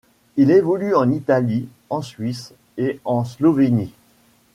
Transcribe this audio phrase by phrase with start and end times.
[0.35, 3.93] Il évolue en Italie, en Suisse, et en Slovénie.